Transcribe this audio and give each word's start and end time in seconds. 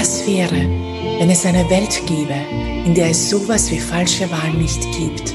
Was 0.00 0.24
wäre, 0.28 0.54
wenn 1.18 1.28
es 1.28 1.44
eine 1.44 1.68
Welt 1.70 2.02
gäbe, 2.06 2.36
in 2.86 2.94
der 2.94 3.10
es 3.10 3.30
sowas 3.30 3.68
wie 3.72 3.80
falsche 3.80 4.30
Wahl 4.30 4.52
nicht 4.52 4.80
gibt? 4.96 5.34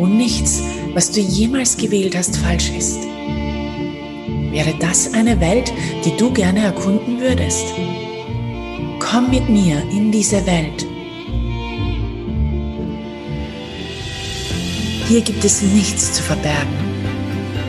Und 0.00 0.16
nichts, 0.16 0.60
was 0.92 1.12
du 1.12 1.20
jemals 1.20 1.76
gewählt 1.76 2.16
hast, 2.16 2.36
falsch 2.36 2.72
ist. 2.76 2.98
Wäre 4.50 4.74
das 4.80 5.14
eine 5.14 5.38
Welt, 5.40 5.72
die 6.04 6.16
du 6.16 6.32
gerne 6.32 6.64
erkunden 6.64 7.20
würdest? 7.20 7.64
Komm 8.98 9.30
mit 9.30 9.48
mir 9.48 9.80
in 9.92 10.10
diese 10.10 10.44
Welt. 10.44 10.84
Hier 15.06 15.20
gibt 15.20 15.44
es 15.44 15.62
nichts 15.62 16.14
zu 16.14 16.24
verbergen. 16.24 16.74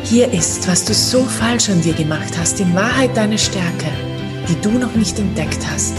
Hier 0.03 0.33
ist, 0.33 0.67
was 0.67 0.83
du 0.83 0.95
so 0.95 1.25
falsch 1.25 1.69
an 1.69 1.81
dir 1.81 1.93
gemacht 1.93 2.35
hast, 2.39 2.59
in 2.59 2.73
Wahrheit 2.73 3.15
deine 3.15 3.37
Stärke, 3.37 4.04
die 4.47 4.59
du 4.61 4.71
noch 4.71 4.95
nicht 4.95 5.17
entdeckt 5.19 5.59
hast. 5.71 5.93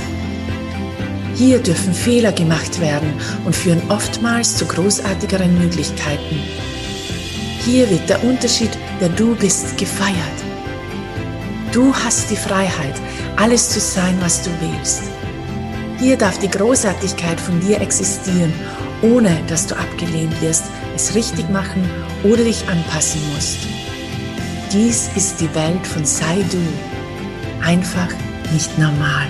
Hier 1.35 1.59
dürfen 1.59 1.93
Fehler 1.93 2.33
gemacht 2.33 2.81
werden 2.81 3.13
und 3.45 3.55
führen 3.55 3.83
oftmals 3.91 4.57
zu 4.57 4.65
großartigeren 4.65 5.59
Möglichkeiten. 5.59 6.41
Hier 7.65 7.91
wird 7.91 8.09
der 8.09 8.25
Unterschied, 8.25 8.71
der 9.01 9.11
du 9.11 9.35
bist, 9.35 9.77
gefeiert. 9.77 10.17
Du 11.73 11.95
hast 11.95 12.31
die 12.31 12.37
Freiheit, 12.37 12.95
alles 13.37 13.69
zu 13.69 13.81
sein, 13.81 14.17
was 14.21 14.43
du 14.43 14.51
willst. 14.61 15.03
Hier 15.99 16.17
darf 16.17 16.39
die 16.39 16.51
Großartigkeit 16.51 17.39
von 17.41 17.61
dir 17.61 17.81
existieren, 17.81 18.53
ohne 19.03 19.37
dass 19.49 19.67
du 19.67 19.75
abgelehnt 19.75 20.41
wirst, 20.41 20.65
es 20.95 21.15
richtig 21.15 21.51
machen 21.51 21.89
oder 22.23 22.45
dich 22.45 22.67
anpassen 22.69 23.21
musst. 23.35 23.59
Dies 24.73 25.11
ist 25.17 25.41
die 25.41 25.55
Welt 25.55 25.87
von 25.87 26.05
Sei 26.05 26.45
Du. 26.51 26.59
Einfach 27.65 28.09
nicht 28.53 28.79
normal. 28.79 29.27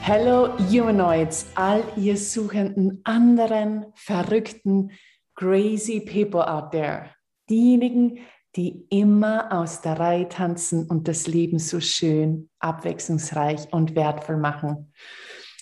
Hello 0.00 0.56
Humanoids, 0.58 1.46
all 1.54 1.82
ihr 1.96 2.16
suchenden 2.16 3.00
anderen 3.04 3.86
verrückten, 3.94 4.90
crazy 5.34 6.00
people 6.00 6.46
out 6.46 6.72
there. 6.72 7.10
Diejenigen, 7.48 8.18
die 8.56 8.86
immer 8.90 9.50
aus 9.50 9.80
der 9.80 9.98
Reihe 9.98 10.28
tanzen 10.28 10.86
und 10.86 11.08
das 11.08 11.26
Leben 11.26 11.58
so 11.58 11.80
schön, 11.80 12.48
abwechslungsreich 12.58 13.72
und 13.72 13.94
wertvoll 13.96 14.36
machen. 14.36 14.92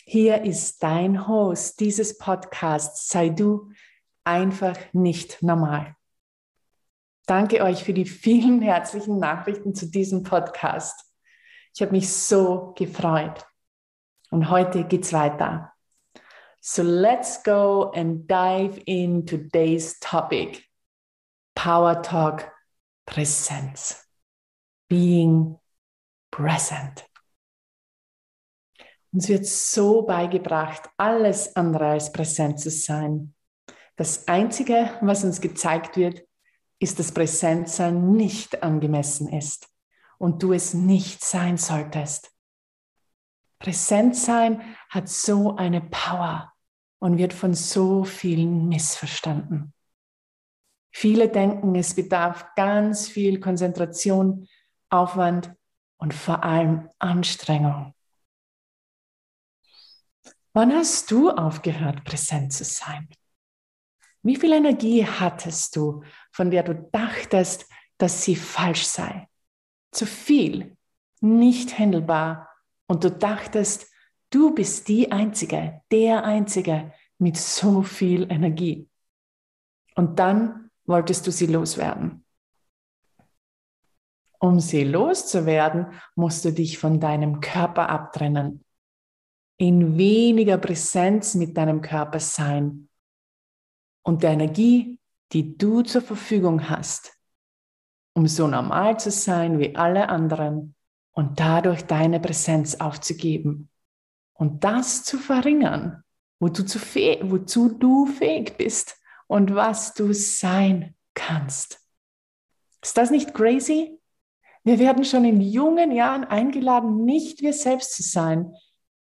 Hier 0.04 0.42
ist 0.42 0.82
dein 0.82 1.26
Host 1.26 1.80
dieses 1.80 2.18
Podcasts. 2.18 3.08
Sei 3.08 3.30
du 3.30 3.70
einfach 4.24 4.78
nicht 4.92 5.42
normal. 5.42 5.96
Danke 7.26 7.62
euch 7.62 7.84
für 7.84 7.94
die 7.94 8.04
vielen 8.04 8.60
herzlichen 8.60 9.18
Nachrichten 9.18 9.74
zu 9.74 9.86
diesem 9.86 10.22
Podcast. 10.22 11.04
Ich 11.74 11.80
habe 11.80 11.92
mich 11.92 12.12
so 12.12 12.74
gefreut. 12.76 13.46
Und 14.30 14.50
heute 14.50 14.84
geht's 14.84 15.12
weiter. 15.12 15.72
So 16.60 16.82
let's 16.82 17.42
go 17.42 17.90
and 17.94 18.28
dive 18.30 18.80
in 18.86 19.26
today's 19.26 19.98
topic. 20.00 20.64
Power 21.54 22.02
Talk 22.02 22.50
Präsenz. 23.06 24.08
Being 24.88 25.58
present. 26.30 27.04
Uns 29.12 29.28
wird 29.28 29.46
so 29.46 30.02
beigebracht, 30.02 30.88
alles 30.96 31.54
andere 31.54 31.88
als 31.88 32.10
präsent 32.12 32.58
zu 32.60 32.70
sein. 32.70 33.34
Das 33.96 34.26
Einzige, 34.28 34.90
was 35.00 35.24
uns 35.24 35.40
gezeigt 35.40 35.96
wird, 35.96 36.24
ist, 36.78 36.98
dass 36.98 37.12
Präsentsein 37.12 38.12
nicht 38.12 38.62
angemessen 38.62 39.28
ist 39.28 39.68
und 40.18 40.42
du 40.42 40.52
es 40.52 40.74
nicht 40.74 41.24
sein 41.24 41.56
solltest. 41.56 42.32
Präsentsein 43.58 44.76
hat 44.88 45.08
so 45.08 45.56
eine 45.56 45.80
Power 45.80 46.52
und 46.98 47.18
wird 47.18 47.32
von 47.32 47.54
so 47.54 48.04
vielen 48.04 48.68
missverstanden. 48.68 49.72
Viele 50.90 51.28
denken, 51.28 51.74
es 51.74 51.94
bedarf 51.94 52.46
ganz 52.54 53.08
viel 53.08 53.40
Konzentration, 53.40 54.48
Aufwand 54.90 55.54
und 55.96 56.12
vor 56.12 56.44
allem 56.44 56.88
Anstrengung. 56.98 57.94
Wann 60.52 60.72
hast 60.72 61.10
du 61.10 61.30
aufgehört, 61.30 62.04
präsent 62.04 62.52
zu 62.52 62.64
sein? 62.64 63.08
Wie 64.22 64.36
viel 64.36 64.52
Energie 64.52 65.04
hattest 65.04 65.74
du, 65.76 66.02
von 66.30 66.50
der 66.50 66.62
du 66.62 66.74
dachtest, 66.92 67.68
dass 67.98 68.22
sie 68.22 68.36
falsch 68.36 68.84
sei? 68.84 69.28
Zu 69.90 70.06
viel, 70.06 70.76
nicht 71.20 71.78
handelbar 71.78 72.48
und 72.86 73.04
du 73.04 73.10
dachtest, 73.10 73.90
du 74.30 74.54
bist 74.54 74.88
die 74.88 75.10
Einzige, 75.10 75.82
der 75.90 76.24
Einzige 76.24 76.92
mit 77.18 77.36
so 77.36 77.82
viel 77.82 78.30
Energie. 78.30 78.88
Und 79.96 80.18
dann 80.18 80.70
wolltest 80.84 81.26
du 81.26 81.32
sie 81.32 81.46
loswerden. 81.46 82.24
Um 84.38 84.58
sie 84.58 84.84
loszuwerden, 84.84 85.86
musst 86.16 86.44
du 86.44 86.52
dich 86.52 86.78
von 86.78 86.98
deinem 86.98 87.40
Körper 87.40 87.88
abtrennen, 87.88 88.64
in 89.58 89.96
weniger 89.96 90.58
Präsenz 90.58 91.34
mit 91.34 91.56
deinem 91.56 91.80
Körper 91.80 92.18
sein 92.18 92.88
und 94.02 94.22
der 94.22 94.30
Energie, 94.30 94.98
die 95.32 95.56
du 95.56 95.82
zur 95.82 96.02
Verfügung 96.02 96.68
hast, 96.68 97.16
um 98.14 98.26
so 98.26 98.46
normal 98.46 99.00
zu 99.00 99.10
sein 99.10 99.58
wie 99.58 99.74
alle 99.76 100.08
anderen 100.08 100.74
und 101.12 101.40
dadurch 101.40 101.84
deine 101.84 102.20
Präsenz 102.20 102.76
aufzugeben 102.76 103.70
und 104.34 104.64
das 104.64 105.04
zu 105.04 105.18
verringern, 105.18 106.02
wozu, 106.40 106.64
wozu 106.64 107.68
du 107.70 108.06
fähig 108.06 108.56
bist 108.56 108.96
und 109.26 109.54
was 109.54 109.94
du 109.94 110.12
sein 110.12 110.94
kannst. 111.14 111.80
Ist 112.82 112.96
das 112.96 113.10
nicht 113.10 113.32
crazy? 113.32 113.98
Wir 114.64 114.78
werden 114.78 115.04
schon 115.04 115.24
in 115.24 115.40
jungen 115.40 115.92
Jahren 115.92 116.24
eingeladen, 116.24 117.04
nicht 117.04 117.40
wir 117.40 117.52
selbst 117.52 117.94
zu 117.94 118.02
sein, 118.02 118.54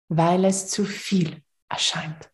weil 0.08 0.46
es 0.46 0.68
zu 0.68 0.86
viel 0.86 1.44
erscheint. 1.70 2.30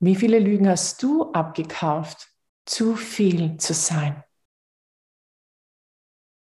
Wie 0.00 0.14
viele 0.14 0.38
Lügen 0.38 0.68
hast 0.68 1.02
du 1.02 1.32
abgekauft, 1.32 2.28
zu 2.64 2.94
viel 2.96 3.56
zu 3.56 3.74
sein? 3.74 4.22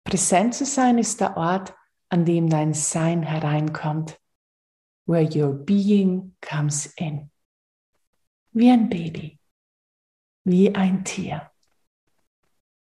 Präsent 0.03 0.55
zu 0.55 0.65
sein 0.65 0.97
ist 0.97 1.21
der 1.21 1.37
Ort, 1.37 1.75
an 2.09 2.25
dem 2.25 2.49
dein 2.49 2.73
Sein 2.73 3.23
hereinkommt, 3.23 4.19
where 5.05 5.23
your 5.23 5.53
being 5.53 6.35
comes 6.41 6.85
in 6.97 7.29
wie 8.55 8.71
ein 8.71 8.87
Baby, 8.87 9.37
wie 10.45 10.73
ein 10.73 11.03
Tier. 11.03 11.51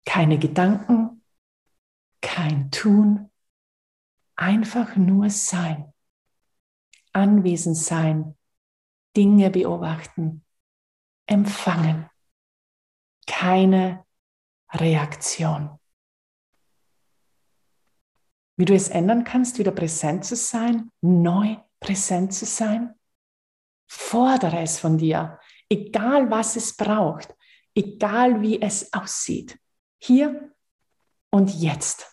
Keine 0.05 0.39
Gedanken, 0.39 1.25
kein 2.21 2.71
Tun, 2.71 3.31
einfach 4.37 4.97
nur 4.97 5.31
sein. 5.31 5.95
Anwesend 7.15 7.79
sein, 7.79 8.37
Dinge 9.17 9.51
beobachten, 9.51 10.42
empfangen. 11.27 12.09
Keine 13.27 14.05
Reaktion. 14.73 15.79
Wie 18.57 18.65
du 18.65 18.75
es 18.75 18.89
ändern 18.89 19.25
kannst, 19.25 19.59
wieder 19.59 19.73
präsent 19.73 20.25
zu 20.25 20.37
sein, 20.37 20.91
neu 21.01 21.57
präsent 21.81 22.35
zu 22.35 22.45
sein, 22.45 22.95
fordere 23.89 24.61
es 24.61 24.79
von 24.79 24.99
dir 24.99 25.39
egal 25.73 26.31
was 26.31 26.57
es 26.57 26.77
braucht, 26.77 27.35
egal 27.75 28.43
wie 28.43 28.61
es 28.61 28.93
aussieht, 28.93 29.59
hier 29.99 30.53
und 31.31 31.51
jetzt. 31.55 32.07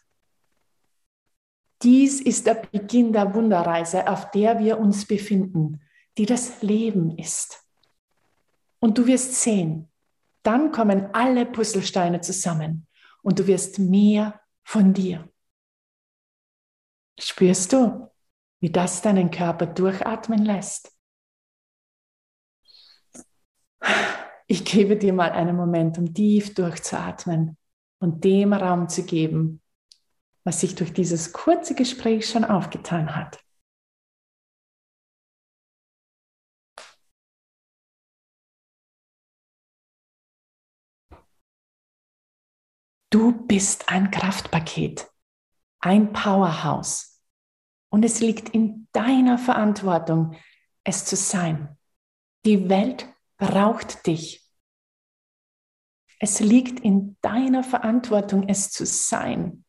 Dies 1.81 2.21
ist 2.21 2.47
der 2.47 2.55
Beginn 2.55 3.11
der 3.13 3.33
Wunderreise, 3.33 4.07
auf 4.07 4.31
der 4.31 4.59
wir 4.59 4.79
uns 4.79 5.05
befinden, 5.05 5.81
die 6.17 6.25
das 6.25 6.61
Leben 6.61 7.17
ist. 7.17 7.68
Und 8.79 8.97
du 8.97 9.07
wirst 9.07 9.35
sehen, 9.35 9.91
dann 10.43 10.71
kommen 10.71 11.13
alle 11.13 11.45
Puzzlesteine 11.45 12.21
zusammen 12.21 12.87
und 13.21 13.39
du 13.39 13.47
wirst 13.47 13.79
mehr 13.79 14.39
von 14.63 14.93
dir. 14.93 15.29
Spürst 17.19 17.73
du, 17.73 18.09
wie 18.61 18.71
das 18.71 19.01
deinen 19.01 19.31
Körper 19.31 19.65
durchatmen 19.65 20.45
lässt? 20.45 20.95
Ich 24.47 24.65
gebe 24.65 24.97
dir 24.97 25.13
mal 25.13 25.31
einen 25.31 25.55
Moment, 25.55 25.97
um 25.97 26.13
tief 26.13 26.53
durchzuatmen 26.55 27.57
und 27.99 28.23
dem 28.23 28.53
Raum 28.53 28.89
zu 28.89 29.03
geben, 29.03 29.61
was 30.43 30.61
sich 30.61 30.75
durch 30.75 30.93
dieses 30.93 31.33
kurze 31.33 31.75
Gespräch 31.75 32.29
schon 32.29 32.45
aufgetan 32.45 33.15
hat. 33.15 33.39
Du 43.11 43.31
bist 43.31 43.89
ein 43.89 44.11
Kraftpaket, 44.11 45.09
ein 45.79 46.13
Powerhouse. 46.13 47.23
Und 47.91 48.05
es 48.05 48.19
liegt 48.19 48.49
in 48.49 48.87
deiner 48.91 49.39
Verantwortung, 49.39 50.35
es 50.83 51.05
zu 51.05 51.15
sein. 51.15 51.77
Die 52.45 52.69
Welt 52.69 53.11
braucht 53.37 54.05
dich. 54.05 54.47
Es 56.19 56.39
liegt 56.39 56.81
in 56.81 57.17
deiner 57.21 57.63
Verantwortung, 57.63 58.47
es 58.47 58.69
zu 58.69 58.85
sein. 58.85 59.65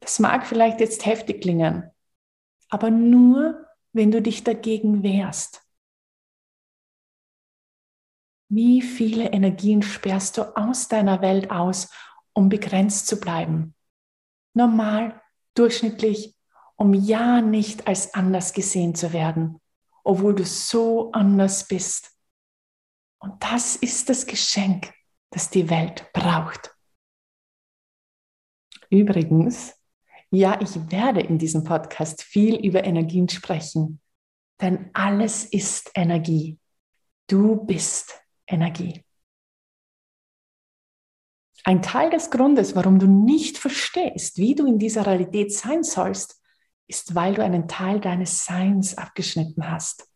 Das 0.00 0.20
mag 0.20 0.46
vielleicht 0.46 0.80
jetzt 0.80 1.04
heftig 1.04 1.42
klingen, 1.42 1.90
aber 2.68 2.90
nur, 2.90 3.66
wenn 3.92 4.12
du 4.12 4.22
dich 4.22 4.44
dagegen 4.44 5.02
wehrst. 5.02 5.67
Wie 8.48 8.80
viele 8.80 9.30
Energien 9.32 9.82
sperrst 9.82 10.38
du 10.38 10.56
aus 10.56 10.88
deiner 10.88 11.20
Welt 11.20 11.50
aus, 11.50 11.90
um 12.32 12.48
begrenzt 12.48 13.06
zu 13.06 13.20
bleiben? 13.20 13.74
Normal, 14.54 15.20
durchschnittlich, 15.54 16.34
um 16.76 16.94
ja 16.94 17.42
nicht 17.42 17.86
als 17.86 18.14
anders 18.14 18.54
gesehen 18.54 18.94
zu 18.94 19.12
werden, 19.12 19.60
obwohl 20.02 20.34
du 20.34 20.44
so 20.44 21.12
anders 21.12 21.68
bist. 21.68 22.12
Und 23.18 23.42
das 23.42 23.76
ist 23.76 24.08
das 24.08 24.26
Geschenk, 24.26 24.94
das 25.30 25.50
die 25.50 25.68
Welt 25.68 26.10
braucht. 26.12 26.74
Übrigens, 28.88 29.74
ja, 30.30 30.58
ich 30.60 30.90
werde 30.90 31.20
in 31.20 31.38
diesem 31.38 31.64
Podcast 31.64 32.22
viel 32.22 32.56
über 32.64 32.84
Energien 32.84 33.28
sprechen, 33.28 34.00
denn 34.60 34.90
alles 34.94 35.44
ist 35.44 35.90
Energie. 35.94 36.58
Du 37.26 37.56
bist 37.66 38.22
Energie. 38.48 39.04
Ein 41.64 41.82
Teil 41.82 42.10
des 42.10 42.30
Grundes, 42.30 42.74
warum 42.74 42.98
du 42.98 43.06
nicht 43.06 43.58
verstehst, 43.58 44.38
wie 44.38 44.54
du 44.54 44.66
in 44.66 44.78
dieser 44.78 45.06
Realität 45.06 45.52
sein 45.52 45.82
sollst, 45.82 46.42
ist, 46.86 47.14
weil 47.14 47.34
du 47.34 47.44
einen 47.44 47.68
Teil 47.68 48.00
deines 48.00 48.44
Seins 48.44 48.96
abgeschnitten 48.96 49.70
hast. 49.70 50.08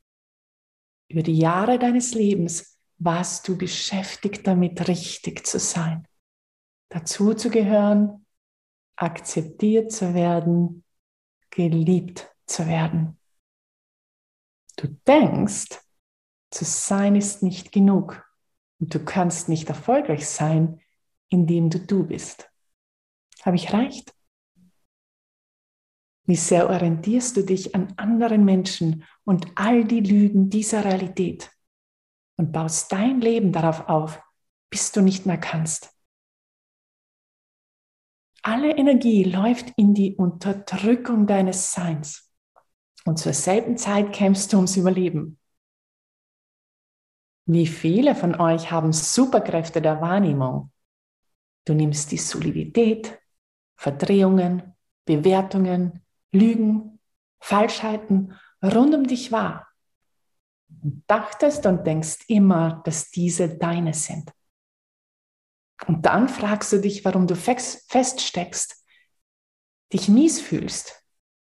Über 1.09 1.23
die 1.23 1.37
Jahre 1.37 1.79
deines 1.79 2.15
Lebens 2.15 2.79
warst 2.99 3.47
du 3.49 3.59
beschäftigt 3.59 4.47
damit, 4.47 4.89
richtig 4.89 5.47
zu 5.47 5.59
sein, 5.59 6.09
dazu 6.89 7.35
zu 7.35 7.51
gehören, 7.51 8.25
akzeptiert 8.97 9.93
zu 9.93 10.15
werden, 10.15 10.85
geliebt 11.51 12.35
zu 12.47 12.67
werden. 12.67 13.19
Du 14.77 14.89
denkst, 15.07 15.82
zu 16.53 16.65
sein 16.65 17.17
ist 17.17 17.43
nicht 17.43 17.73
genug 17.73 18.25
und 18.79 18.95
du 18.95 19.05
kannst 19.05 19.49
nicht 19.49 19.69
erfolgreich 19.69 20.29
sein, 20.29 20.81
indem 21.29 21.71
du 21.71 21.79
du 21.79 22.05
bist. 22.05 22.51
Habe 23.43 23.57
ich 23.57 23.73
recht? 23.73 24.15
Wie 26.25 26.37
sehr 26.37 26.69
orientierst 26.69 27.37
du 27.37 27.43
dich 27.43 27.75
an 27.75 27.93
anderen 27.97 28.45
Menschen 28.45 29.05
und 29.25 29.47
all 29.57 29.85
die 29.85 30.01
Lügen 30.01 30.51
dieser 30.51 30.85
Realität 30.85 31.51
und 32.37 32.53
baust 32.53 32.93
dein 32.93 33.21
Leben 33.21 33.53
darauf 33.53 33.89
auf, 33.89 34.23
bis 34.71 34.93
du 34.93 35.01
nicht 35.01 35.27
mehr 35.27 35.39
kannst. 35.39 35.91
Alle 38.43 38.77
Energie 38.77 39.25
läuft 39.25 39.73
in 39.77 39.95
die 39.95 40.17
Unterdrückung 40.17 41.27
deines 41.27 41.73
Seins 41.73 42.33
und 43.05 43.19
zur 43.19 43.33
selben 43.33 43.77
Zeit 43.77 44.13
kämpfst 44.13 44.53
du 44.53 44.57
ums 44.57 44.77
Überleben. 44.77 45.39
Wie 47.47 47.67
viele 47.67 48.15
von 48.15 48.41
euch 48.41 48.71
haben 48.71 48.93
Superkräfte 48.93 49.83
der 49.83 50.01
Wahrnehmung? 50.01 50.71
Du 51.65 51.75
nimmst 51.75 52.13
die 52.13 52.19
Solidität, 52.19 53.21
Verdrehungen, 53.77 54.75
Bewertungen, 55.05 56.03
Lügen, 56.33 57.01
Falschheiten 57.41 58.39
rund 58.63 58.95
um 58.95 59.07
dich 59.07 59.33
wahr 59.33 59.69
und 60.83 61.05
dachtest 61.07 61.67
und 61.67 61.87
denkst 61.87 62.25
immer, 62.29 62.83
dass 62.85 63.11
diese 63.11 63.49
deine 63.57 63.95
sind. 63.95 64.31
Und 65.87 66.07
dann 66.07 66.29
fragst 66.29 66.73
du 66.73 66.81
dich, 66.81 67.05
warum 67.05 67.27
du 67.27 67.35
feststeckst, 67.35 68.85
dich 69.93 70.09
mies 70.09 70.41
fühlst 70.41 71.05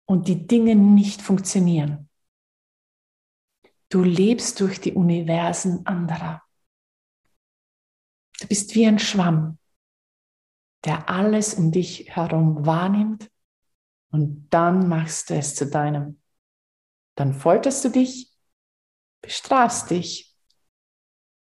und 0.06 0.28
die 0.28 0.48
Dinge 0.48 0.76
nicht 0.76 1.22
funktionieren. 1.22 2.05
Du 3.90 4.04
lebst 4.04 4.60
durch 4.60 4.82
die 4.82 4.94
Universen 4.94 5.86
anderer. 5.86 6.42
Du 8.40 8.48
bist 8.48 8.76
wie 8.76 8.86
ein 8.86 9.00
Schwamm, 9.00 9.60
der 10.84 11.10
alles 11.10 11.54
um 11.54 11.72
dich 11.72 12.16
herum 12.16 12.66
wahrnimmt 12.66 13.32
und 14.12 14.48
dann 14.50 14.88
machst 14.90 15.30
du 15.30 15.36
es 15.36 15.56
zu 15.56 15.70
deinem. 15.70 16.22
Dann 17.16 17.34
folterst 17.34 17.86
du 17.86 17.90
dich, 17.90 18.36
bestrafst 19.22 19.90
dich 19.90 20.36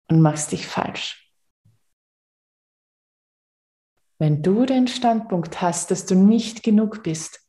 und 0.10 0.22
machst 0.22 0.52
dich 0.52 0.66
falsch. 0.66 1.28
Wenn 4.20 4.42
du 4.42 4.66
den 4.66 4.88
Standpunkt 4.88 5.62
hast, 5.62 5.92
dass 5.92 6.06
du 6.06 6.16
nicht 6.16 6.64
genug 6.64 7.04
bist, 7.04 7.48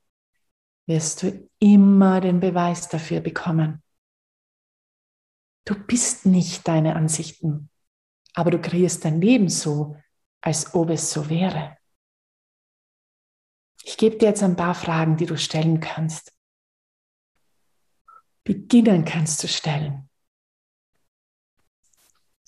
wirst 0.87 1.23
du 1.23 1.49
immer 1.59 2.21
den 2.21 2.41
Beweis 2.41 2.89
dafür 2.89 3.21
bekommen. 3.21 3.83
Du 5.69 5.75
bist 5.75 6.25
nicht 6.25 6.67
deine 6.67 6.97
Ansichten, 6.97 7.69
aber 8.33 8.51
du 8.51 8.59
kreierst 8.59 9.05
dein 9.05 9.21
Leben 9.21 9.51
so, 9.51 9.99
als 10.41 10.73
ob 10.75 10.89
es 10.89 11.13
so 11.13 11.29
wäre. 11.29 11.77
Ich 13.85 13.99
gebe 13.99 14.17
dir 14.17 14.31
jetzt 14.31 14.43
ein 14.43 14.57
paar 14.57 14.75
Fragen, 14.75 15.19
die 15.19 15.27
du 15.27 15.37
stellen 15.37 15.79
kannst. 15.79 16.35
Beginnen 18.45 19.05
kannst 19.05 19.43
du 19.43 19.49
stellen, 19.49 20.09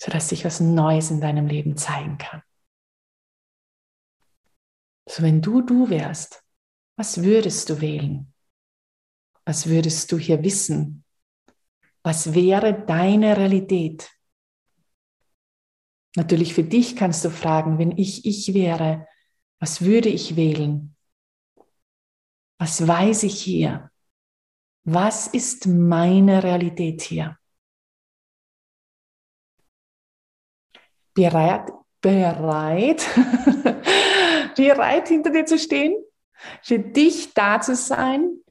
sodass 0.01 0.29
sich 0.29 0.43
was 0.43 0.59
Neues 0.59 1.11
in 1.11 1.21
deinem 1.21 1.45
Leben 1.45 1.77
zeigen 1.77 2.17
kann. 2.17 2.41
So, 5.07 5.21
wenn 5.21 5.43
du 5.43 5.61
du 5.61 5.91
wärst, 5.91 6.43
was 6.95 7.21
würdest 7.21 7.69
du 7.69 7.81
wählen? 7.81 8.33
Was 9.45 9.67
würdest 9.67 10.11
du 10.11 10.17
hier 10.17 10.43
wissen? 10.43 11.05
Was 12.03 12.33
wäre 12.33 12.73
deine 12.85 13.37
Realität? 13.37 14.09
Natürlich 16.15 16.53
für 16.53 16.63
dich 16.63 16.95
kannst 16.95 17.23
du 17.23 17.29
fragen, 17.29 17.77
wenn 17.77 17.91
ich 17.97 18.25
ich 18.25 18.53
wäre, 18.53 19.07
was 19.59 19.81
würde 19.81 20.09
ich 20.09 20.35
wählen? 20.35 20.95
Was 22.57 22.85
weiß 22.87 23.23
ich 23.23 23.41
hier? 23.41 23.91
Was 24.83 25.27
ist 25.27 25.67
meine 25.67 26.43
Realität 26.43 27.01
hier? 27.03 27.37
Bereit, 31.13 31.71
bereit, 32.01 33.05
bereit 34.55 35.07
hinter 35.07 35.29
dir 35.29 35.45
zu 35.45 35.59
stehen, 35.59 35.95
für 36.63 36.79
dich 36.79 37.33
da 37.33 37.61
zu 37.61 37.75
sein, 37.75 38.41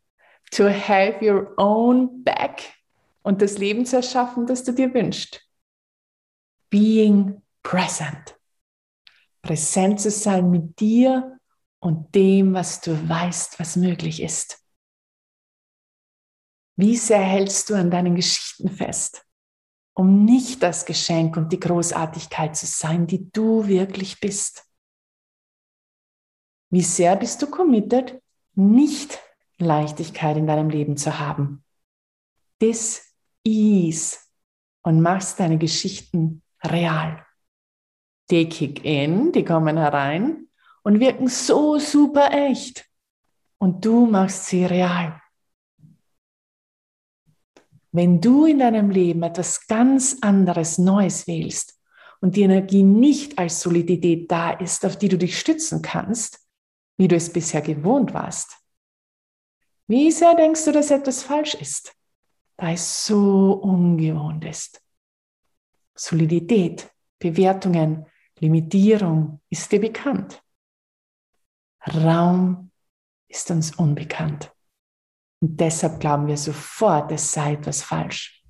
to 0.52 0.64
have 0.68 1.18
your 1.20 1.54
own 1.56 2.22
back 2.22 2.79
und 3.22 3.42
das 3.42 3.58
Leben 3.58 3.86
zu 3.86 3.96
erschaffen, 3.96 4.46
das 4.46 4.64
du 4.64 4.72
dir 4.72 4.92
wünschst. 4.92 5.46
Being 6.70 7.42
present. 7.62 8.38
Präsent 9.42 10.00
zu 10.00 10.10
sein 10.10 10.50
mit 10.50 10.78
dir 10.80 11.38
und 11.80 12.14
dem, 12.14 12.54
was 12.54 12.80
du 12.80 13.08
weißt, 13.08 13.58
was 13.58 13.76
möglich 13.76 14.22
ist. 14.22 14.62
Wie 16.76 16.96
sehr 16.96 17.22
hältst 17.22 17.68
du 17.68 17.74
an 17.74 17.90
deinen 17.90 18.14
Geschichten 18.14 18.70
fest, 18.70 19.26
um 19.94 20.24
nicht 20.24 20.62
das 20.62 20.86
Geschenk 20.86 21.36
und 21.36 21.52
die 21.52 21.60
Großartigkeit 21.60 22.56
zu 22.56 22.66
sein, 22.66 23.06
die 23.06 23.30
du 23.30 23.66
wirklich 23.66 24.20
bist? 24.20 24.64
Wie 26.70 26.82
sehr 26.82 27.16
bist 27.16 27.42
du 27.42 27.50
committed, 27.50 28.22
nicht 28.54 29.18
Leichtigkeit 29.58 30.36
in 30.36 30.46
deinem 30.46 30.70
Leben 30.70 30.96
zu 30.96 31.18
haben? 31.18 31.64
This 32.60 33.09
Ease 33.44 34.18
und 34.82 35.00
machst 35.00 35.40
deine 35.40 35.58
Geschichten 35.58 36.42
real. 36.64 37.24
Die 38.30 38.48
kick 38.48 38.84
in, 38.84 39.32
die 39.32 39.44
kommen 39.44 39.76
herein 39.76 40.48
und 40.82 41.00
wirken 41.00 41.28
so 41.28 41.78
super 41.78 42.32
echt. 42.32 42.86
Und 43.58 43.84
du 43.84 44.06
machst 44.06 44.46
sie 44.46 44.64
real. 44.64 45.20
Wenn 47.92 48.20
du 48.20 48.46
in 48.46 48.60
deinem 48.60 48.90
Leben 48.90 49.22
etwas 49.22 49.66
ganz 49.66 50.18
anderes, 50.20 50.78
Neues 50.78 51.26
wählst 51.26 51.80
und 52.20 52.36
die 52.36 52.42
Energie 52.42 52.84
nicht 52.84 53.38
als 53.38 53.60
Solidität 53.60 54.30
da 54.30 54.52
ist, 54.52 54.86
auf 54.86 54.96
die 54.96 55.08
du 55.08 55.18
dich 55.18 55.38
stützen 55.38 55.82
kannst, 55.82 56.38
wie 56.96 57.08
du 57.08 57.16
es 57.16 57.32
bisher 57.32 57.62
gewohnt 57.62 58.14
warst, 58.14 58.56
wie 59.88 60.12
sehr 60.12 60.36
denkst 60.36 60.64
du, 60.66 60.72
dass 60.72 60.92
etwas 60.92 61.24
falsch 61.24 61.54
ist? 61.54 61.92
Da 62.60 62.72
es 62.72 63.06
so 63.06 63.54
ungewohnt 63.54 64.44
ist. 64.44 64.82
Solidität, 65.94 66.90
Bewertungen, 67.18 68.06
Limitierung 68.38 69.40
ist 69.48 69.72
dir 69.72 69.80
bekannt. 69.80 70.42
Raum 71.86 72.70
ist 73.28 73.50
uns 73.50 73.74
unbekannt. 73.76 74.52
Und 75.40 75.58
deshalb 75.58 76.00
glauben 76.00 76.26
wir 76.26 76.36
sofort, 76.36 77.10
es 77.12 77.32
sei 77.32 77.54
etwas 77.54 77.82
falsch. 77.82 78.44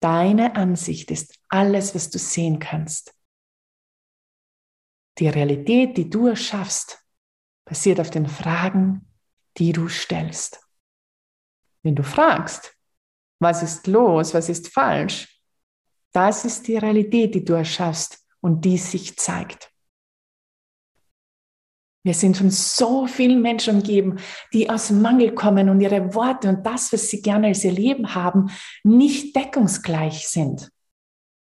Deine 0.00 0.56
Ansicht 0.56 1.12
ist 1.12 1.38
alles, 1.48 1.94
was 1.94 2.10
du 2.10 2.18
sehen 2.18 2.58
kannst. 2.58 3.14
Die 5.18 5.28
Realität, 5.28 5.96
die 5.96 6.10
du 6.10 6.26
erschaffst, 6.26 6.98
basiert 7.64 8.00
auf 8.00 8.10
den 8.10 8.26
Fragen, 8.26 9.12
die 9.58 9.72
du 9.72 9.88
stellst. 9.88 10.67
Wenn 11.88 11.94
du 11.94 12.02
fragst, 12.02 12.76
was 13.40 13.62
ist 13.62 13.86
los, 13.86 14.34
was 14.34 14.50
ist 14.50 14.68
falsch, 14.68 15.40
das 16.12 16.44
ist 16.44 16.68
die 16.68 16.76
Realität, 16.76 17.34
die 17.34 17.42
du 17.42 17.54
erschaffst 17.54 18.26
und 18.42 18.62
die 18.66 18.76
sich 18.76 19.16
zeigt. 19.16 19.72
Wir 22.04 22.12
sind 22.12 22.36
von 22.36 22.50
so 22.50 23.06
vielen 23.06 23.40
Menschen 23.40 23.76
umgeben, 23.76 24.18
die 24.52 24.68
aus 24.68 24.90
Mangel 24.90 25.34
kommen 25.34 25.70
und 25.70 25.80
ihre 25.80 26.12
Worte 26.14 26.50
und 26.50 26.66
das, 26.66 26.92
was 26.92 27.08
sie 27.08 27.22
gerne 27.22 27.46
als 27.46 27.64
ihr 27.64 27.72
Leben 27.72 28.14
haben, 28.14 28.50
nicht 28.84 29.34
deckungsgleich 29.34 30.28
sind. 30.28 30.70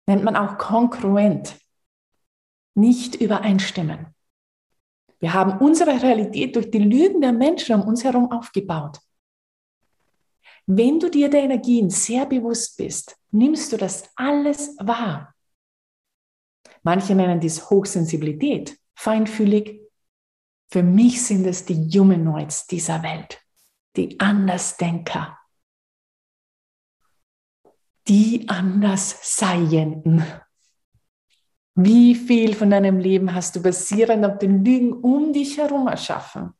Nennt 0.08 0.24
man 0.24 0.38
auch 0.38 0.58
kongruent. 0.58 1.58
Nicht 2.74 3.16
übereinstimmen. 3.16 4.16
Wir 5.20 5.34
haben 5.34 5.58
unsere 5.58 6.02
Realität 6.02 6.56
durch 6.56 6.72
die 6.72 6.80
Lügen 6.80 7.20
der 7.20 7.34
Menschen 7.34 7.76
um 7.76 7.82
uns 7.82 8.06
herum 8.06 8.32
aufgebaut. 8.32 9.02
Wenn 10.74 11.02
du 11.02 11.10
dir 11.10 11.30
der 11.30 11.42
Energien 11.42 11.90
sehr 11.90 12.26
bewusst 12.26 12.78
bist, 12.78 13.18
nimmst 13.32 13.74
du 13.74 13.78
das 13.78 14.10
alles 14.16 14.78
wahr. 14.80 15.36
Manche 16.82 17.14
nennen 17.14 17.42
dies 17.42 17.70
Hochsensibilität, 17.70 18.80
feinfühlig, 18.96 19.82
für 20.72 20.82
mich 20.82 21.22
sind 21.26 21.46
es 21.46 21.66
die 21.66 21.76
Humanoids 21.76 22.68
dieser 22.68 23.04
Welt, 23.04 23.42
die 23.98 24.18
Andersdenker, 24.22 25.38
die 28.08 28.48
Andersseienden. 28.48 30.24
Wie 31.76 32.16
viel 32.16 32.56
von 32.56 32.70
deinem 32.70 33.00
Leben 33.00 33.36
hast 33.36 33.58
du 33.58 33.62
basierend 33.62 34.26
auf 34.26 34.38
den 34.38 34.64
Lügen 34.64 34.94
um 34.94 35.34
dich 35.34 35.58
herum 35.58 35.88
erschaffen? 35.88 36.54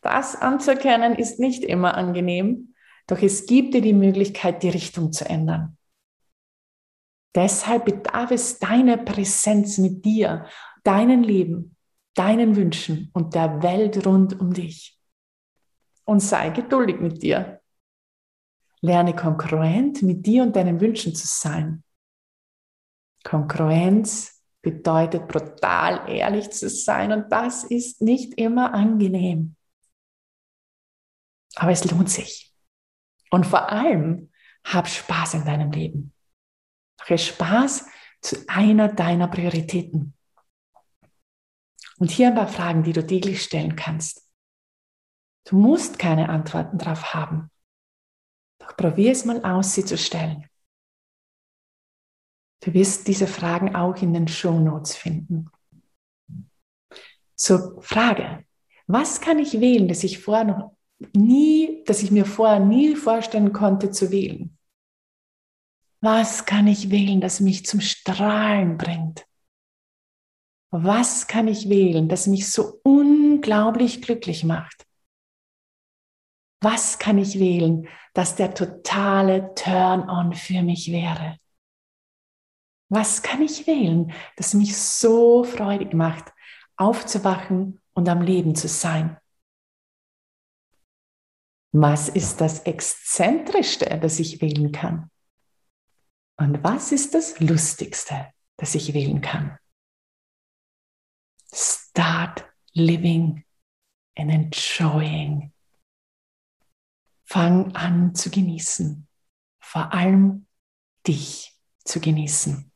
Das 0.00 0.36
anzuerkennen 0.36 1.14
ist 1.14 1.38
nicht 1.38 1.62
immer 1.62 1.94
angenehm, 1.94 2.74
doch 3.06 3.20
es 3.22 3.46
gibt 3.46 3.74
dir 3.74 3.82
die 3.82 3.92
Möglichkeit, 3.92 4.62
die 4.62 4.70
Richtung 4.70 5.12
zu 5.12 5.28
ändern. 5.28 5.76
Deshalb 7.34 7.84
bedarf 7.84 8.30
es 8.30 8.58
deiner 8.58 8.96
Präsenz 8.96 9.78
mit 9.78 10.04
dir, 10.04 10.46
deinem 10.82 11.22
Leben, 11.22 11.76
deinen 12.14 12.56
Wünschen 12.56 13.10
und 13.12 13.34
der 13.34 13.62
Welt 13.62 14.04
rund 14.06 14.40
um 14.40 14.52
dich. 14.52 14.98
Und 16.04 16.20
sei 16.20 16.50
geduldig 16.50 17.00
mit 17.00 17.22
dir. 17.22 17.60
Lerne 18.80 19.14
konkurrent 19.14 20.02
mit 20.02 20.26
dir 20.26 20.42
und 20.42 20.56
deinen 20.56 20.80
Wünschen 20.80 21.14
zu 21.14 21.26
sein. 21.26 21.84
Konkurrenz 23.22 24.42
bedeutet 24.62 25.28
brutal 25.28 26.08
ehrlich 26.08 26.50
zu 26.50 26.68
sein 26.68 27.12
und 27.12 27.30
das 27.30 27.64
ist 27.64 28.00
nicht 28.02 28.34
immer 28.34 28.74
angenehm. 28.74 29.56
Aber 31.60 31.72
es 31.72 31.84
lohnt 31.84 32.08
sich. 32.08 32.54
Und 33.30 33.46
vor 33.46 33.70
allem 33.70 34.32
hab 34.64 34.88
Spaß 34.88 35.34
in 35.34 35.44
deinem 35.44 35.70
Leben. 35.72 36.14
Mache 36.98 37.18
Spaß 37.18 37.86
zu 38.22 38.48
einer 38.48 38.88
deiner 38.88 39.28
Prioritäten. 39.28 40.16
Und 41.98 42.10
hier 42.10 42.28
ein 42.28 42.34
paar 42.34 42.48
Fragen, 42.48 42.82
die 42.82 42.94
du 42.94 43.06
täglich 43.06 43.42
stellen 43.42 43.76
kannst. 43.76 44.26
Du 45.44 45.58
musst 45.58 45.98
keine 45.98 46.30
Antworten 46.30 46.78
darauf 46.78 47.12
haben. 47.12 47.50
Doch 48.58 48.74
probier 48.74 49.12
es 49.12 49.26
mal 49.26 49.44
aus, 49.44 49.74
sie 49.74 49.84
zu 49.84 49.98
stellen. 49.98 50.48
Du 52.60 52.72
wirst 52.72 53.06
diese 53.06 53.26
Fragen 53.26 53.76
auch 53.76 53.96
in 54.00 54.14
den 54.14 54.28
Show 54.28 54.58
Notes 54.58 54.96
finden. 54.96 55.50
Zur 57.34 57.82
Frage, 57.82 58.46
was 58.86 59.20
kann 59.20 59.38
ich 59.38 59.60
wählen, 59.60 59.88
das 59.88 60.04
ich 60.04 60.20
vorher 60.20 60.44
noch 60.44 60.79
nie, 61.14 61.82
dass 61.86 62.02
ich 62.02 62.10
mir 62.10 62.26
vorher 62.26 62.60
nie 62.60 62.94
vorstellen 62.94 63.52
konnte 63.52 63.90
zu 63.90 64.10
wählen? 64.10 64.56
Was 66.00 66.46
kann 66.46 66.66
ich 66.66 66.90
wählen, 66.90 67.20
das 67.20 67.40
mich 67.40 67.66
zum 67.66 67.80
Strahlen 67.80 68.78
bringt? 68.78 69.26
was 70.70 71.26
kann 71.26 71.48
ich 71.48 71.68
wählen, 71.68 72.08
das 72.08 72.26
mich 72.26 72.50
so 72.50 72.80
unglaublich 72.84 74.02
glücklich 74.02 74.44
macht? 74.44 74.86
Was 76.62 76.98
kann 76.98 77.18
ich 77.18 77.38
wählen, 77.40 77.88
dass 78.14 78.36
der 78.36 78.54
totale 78.54 79.54
Turn-on 79.54 80.34
für 80.34 80.62
mich 80.62 80.92
wäre? 80.92 81.38
Was 82.88 83.22
kann 83.22 83.42
ich 83.42 83.66
wählen, 83.66 84.12
das 84.36 84.54
mich 84.54 84.76
so 84.76 85.44
freudig 85.44 85.94
macht, 85.94 86.32
aufzuwachen 86.76 87.80
und 87.94 88.08
am 88.08 88.20
Leben 88.20 88.54
zu 88.54 88.68
sein? 88.68 89.16
Was 91.72 92.08
ist 92.08 92.40
das 92.40 92.60
Exzentrischste, 92.60 93.98
das 94.00 94.18
ich 94.18 94.40
wählen 94.40 94.72
kann? 94.72 95.10
Und 96.36 96.64
was 96.64 96.90
ist 96.90 97.14
das 97.14 97.38
Lustigste, 97.38 98.32
das 98.56 98.74
ich 98.74 98.92
wählen 98.94 99.20
kann? 99.20 99.58
Start 101.52 102.50
living 102.72 103.44
and 104.16 104.30
enjoying. 104.30 105.52
Fang 107.24 107.74
an 107.76 108.14
zu 108.14 108.30
genießen, 108.30 109.06
vor 109.60 109.92
allem 109.92 110.46
dich 111.06 111.56
zu 111.84 112.00
genießen. 112.00 112.72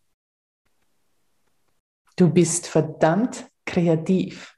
Du 2.17 2.33
bist 2.33 2.69
verdammt 2.69 3.51
kreativ. 3.65 4.54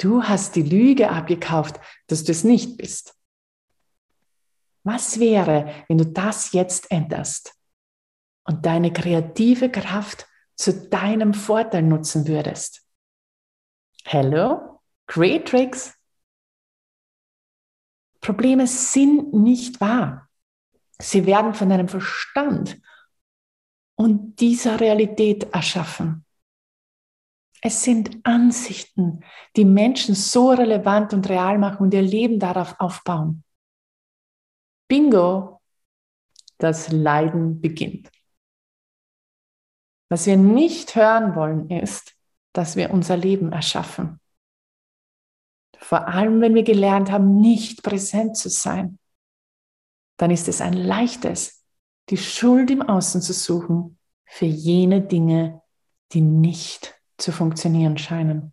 Du 0.00 0.22
hast 0.22 0.56
die 0.56 0.62
Lüge 0.62 1.10
abgekauft, 1.10 1.78
dass 2.06 2.24
du 2.24 2.32
es 2.32 2.42
nicht 2.42 2.78
bist. 2.78 3.14
Was 4.82 5.20
wäre, 5.20 5.84
wenn 5.88 5.98
du 5.98 6.06
das 6.06 6.52
jetzt 6.52 6.90
änderst 6.90 7.54
und 8.44 8.64
deine 8.64 8.92
kreative 8.92 9.70
Kraft 9.70 10.26
zu 10.60 10.88
deinem 10.90 11.32
Vorteil 11.32 11.82
nutzen 11.82 12.28
würdest. 12.28 12.86
Hello, 14.04 14.80
great 15.06 15.48
tricks. 15.48 15.94
Probleme 18.20 18.66
sind 18.66 19.32
nicht 19.32 19.80
wahr. 19.80 20.28
Sie 20.98 21.24
werden 21.24 21.54
von 21.54 21.70
deinem 21.70 21.88
Verstand 21.88 22.78
und 23.94 24.38
dieser 24.40 24.80
Realität 24.80 25.44
erschaffen. 25.54 26.26
Es 27.62 27.84
sind 27.84 28.20
Ansichten, 28.24 29.22
die 29.56 29.64
Menschen 29.64 30.14
so 30.14 30.50
relevant 30.50 31.12
und 31.12 31.28
real 31.28 31.58
machen 31.58 31.84
und 31.84 31.94
ihr 31.94 32.02
Leben 32.02 32.38
darauf 32.38 32.76
aufbauen. 32.80 33.44
Bingo, 34.88 35.60
das 36.58 36.90
Leiden 36.90 37.60
beginnt. 37.60 38.10
Was 40.08 40.26
wir 40.26 40.36
nicht 40.36 40.96
hören 40.96 41.36
wollen, 41.36 41.70
ist, 41.70 42.16
dass 42.52 42.76
wir 42.76 42.90
unser 42.90 43.16
Leben 43.16 43.52
erschaffen. 43.52 44.20
Vor 45.78 46.08
allem, 46.08 46.40
wenn 46.40 46.54
wir 46.54 46.64
gelernt 46.64 47.10
haben, 47.10 47.40
nicht 47.40 47.82
präsent 47.82 48.36
zu 48.36 48.48
sein, 48.48 48.98
dann 50.16 50.30
ist 50.30 50.48
es 50.48 50.60
ein 50.60 50.74
leichtes, 50.74 51.64
die 52.10 52.18
Schuld 52.18 52.70
im 52.70 52.82
Außen 52.82 53.22
zu 53.22 53.32
suchen 53.32 53.98
für 54.26 54.46
jene 54.46 55.00
Dinge, 55.00 55.62
die 56.12 56.20
nicht 56.20 56.99
zu 57.20 57.32
funktionieren 57.32 57.98
scheinen. 57.98 58.52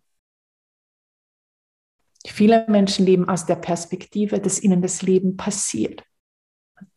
Viele 2.26 2.66
Menschen 2.68 3.06
leben 3.06 3.28
aus 3.28 3.46
der 3.46 3.56
Perspektive, 3.56 4.40
dass 4.40 4.62
ihnen 4.62 4.82
das 4.82 5.02
Leben 5.02 5.36
passiert. 5.36 6.04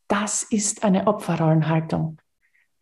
Das 0.07 0.43
ist 0.43 0.83
eine 0.83 1.07
Opferrollenhaltung, 1.07 2.19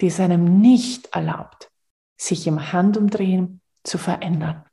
die 0.02 0.08
es 0.08 0.20
einem 0.20 0.60
nicht 0.62 1.14
erlaubt, 1.14 1.70
sich 2.18 2.48
im 2.48 2.72
Handumdrehen 2.72 3.62
zu 3.84 3.98
verändern. 3.98 4.66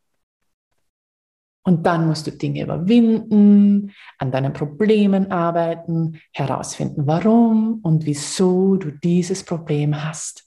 Und 1.65 1.85
dann 1.85 2.07
musst 2.07 2.29
du 2.29 2.31
Dinge 2.31 2.63
überwinden, 2.63 3.93
an 4.19 4.31
deinen 4.31 4.53
Problemen 4.53 5.33
arbeiten, 5.33 6.21
herausfinden, 6.33 7.09
warum 7.09 7.81
und 7.83 8.07
wieso 8.07 8.77
du 8.77 8.93
dieses 8.93 9.45
Problem 9.45 10.05
hast. 10.05 10.46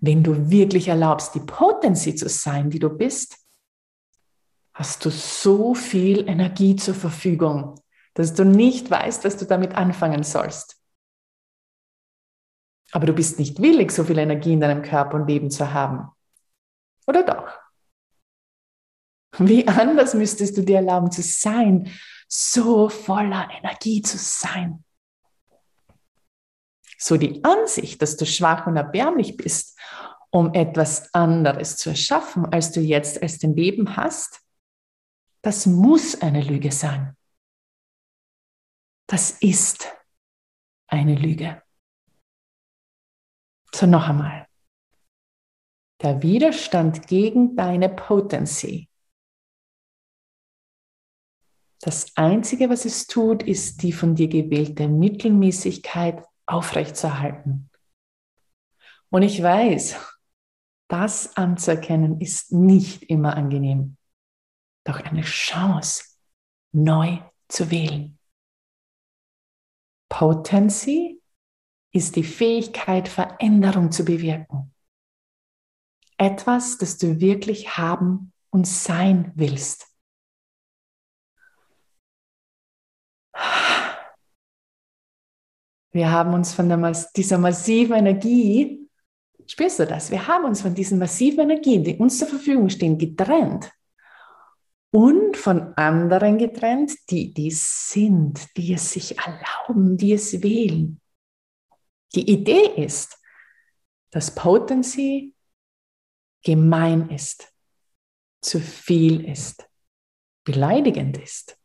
Wenn 0.00 0.22
du 0.22 0.50
wirklich 0.50 0.88
erlaubst, 0.88 1.34
die 1.34 1.40
Potency 1.40 2.14
zu 2.14 2.28
sein, 2.28 2.70
die 2.70 2.78
du 2.78 2.88
bist, 2.88 3.36
hast 4.72 5.04
du 5.04 5.10
so 5.10 5.74
viel 5.74 6.26
Energie 6.26 6.76
zur 6.76 6.94
Verfügung, 6.94 7.74
dass 8.14 8.34
du 8.34 8.44
nicht 8.44 8.90
weißt, 8.90 9.24
was 9.24 9.36
du 9.36 9.44
damit 9.44 9.74
anfangen 9.74 10.22
sollst. 10.22 10.80
Aber 12.92 13.06
du 13.06 13.12
bist 13.12 13.38
nicht 13.38 13.60
willig, 13.60 13.92
so 13.92 14.04
viel 14.04 14.18
Energie 14.18 14.52
in 14.52 14.60
deinem 14.60 14.82
Körper 14.82 15.16
und 15.16 15.28
Leben 15.28 15.50
zu 15.50 15.72
haben. 15.72 16.08
Oder 17.06 17.22
doch? 17.22 17.48
Wie 19.38 19.66
anders 19.68 20.14
müsstest 20.14 20.56
du 20.56 20.62
dir 20.62 20.76
erlauben 20.76 21.10
zu 21.12 21.22
sein, 21.22 21.90
so 22.26 22.88
voller 22.88 23.48
Energie 23.50 24.02
zu 24.02 24.18
sein? 24.18 24.84
So 27.00 27.16
die 27.16 27.42
Ansicht, 27.44 28.02
dass 28.02 28.18
du 28.18 28.26
schwach 28.26 28.66
und 28.66 28.76
erbärmlich 28.76 29.38
bist, 29.38 29.78
um 30.30 30.52
etwas 30.52 31.12
anderes 31.14 31.78
zu 31.78 31.90
erschaffen, 31.90 32.44
als 32.52 32.72
du 32.72 32.80
jetzt 32.80 33.22
als 33.22 33.38
dein 33.38 33.56
Leben 33.56 33.96
hast, 33.96 34.42
das 35.42 35.64
muss 35.64 36.20
eine 36.20 36.42
Lüge 36.42 36.70
sein. 36.70 37.16
Das 39.06 39.30
ist 39.40 39.90
eine 40.88 41.14
Lüge. 41.14 41.62
So 43.74 43.86
noch 43.86 44.06
einmal. 44.06 44.46
Der 46.02 46.22
Widerstand 46.22 47.06
gegen 47.06 47.56
deine 47.56 47.88
Potency. 47.88 48.90
Das 51.80 52.14
Einzige, 52.14 52.68
was 52.68 52.84
es 52.84 53.06
tut, 53.06 53.42
ist 53.42 53.82
die 53.82 53.92
von 53.92 54.14
dir 54.14 54.28
gewählte 54.28 54.86
Mittelmäßigkeit 54.86 56.26
aufrechtzuerhalten. 56.52 57.70
Und 59.10 59.22
ich 59.22 59.42
weiß, 59.42 59.96
das 60.88 61.36
anzuerkennen 61.36 62.20
ist 62.20 62.52
nicht 62.52 63.04
immer 63.04 63.36
angenehm, 63.36 63.96
doch 64.84 65.00
eine 65.00 65.22
Chance, 65.22 66.04
neu 66.72 67.18
zu 67.48 67.70
wählen. 67.70 68.18
Potency 70.08 71.20
ist 71.92 72.16
die 72.16 72.24
Fähigkeit, 72.24 73.08
Veränderung 73.08 73.92
zu 73.92 74.04
bewirken. 74.04 74.74
Etwas, 76.18 76.78
das 76.78 76.98
du 76.98 77.20
wirklich 77.20 77.76
haben 77.76 78.32
und 78.50 78.66
sein 78.66 79.32
willst. 79.34 79.89
Wir 85.92 86.10
haben 86.10 86.34
uns 86.34 86.54
von 86.54 86.68
der, 86.68 87.06
dieser 87.16 87.38
massiven 87.38 87.96
Energie, 87.96 88.88
spürst 89.46 89.80
du 89.80 89.86
das? 89.86 90.10
Wir 90.10 90.26
haben 90.26 90.44
uns 90.44 90.62
von 90.62 90.74
diesen 90.74 90.98
massiven 90.98 91.50
Energien, 91.50 91.82
die 91.82 91.96
uns 91.96 92.18
zur 92.18 92.28
Verfügung 92.28 92.68
stehen, 92.68 92.96
getrennt. 92.96 93.70
Und 94.92 95.36
von 95.36 95.74
anderen 95.74 96.38
getrennt, 96.38 96.92
die, 97.10 97.32
die 97.32 97.50
sind, 97.52 98.56
die 98.56 98.72
es 98.72 98.92
sich 98.92 99.16
erlauben, 99.18 99.96
die 99.96 100.12
es 100.12 100.42
wählen. 100.42 101.00
Die 102.14 102.28
Idee 102.28 102.66
ist, 102.76 103.16
dass 104.10 104.34
Potency 104.34 105.34
gemein 106.42 107.08
ist, 107.10 107.52
zu 108.42 108.58
viel 108.58 109.24
ist, 109.28 109.68
beleidigend 110.44 111.18
ist. 111.18 111.56